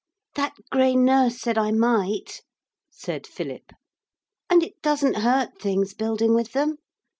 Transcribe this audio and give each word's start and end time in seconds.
'That 0.33 0.55
grey 0.71 0.95
nurse 0.95 1.39
said 1.39 1.59
I 1.59 1.69
might,' 1.69 2.41
said 2.89 3.27
Philip, 3.27 3.71
'and 4.49 4.63
it 4.63 4.81
doesn't 4.81 5.17
hurt 5.17 5.61
things 5.61 5.93
building 5.93 6.33
with 6.33 6.53
them. 6.53 6.77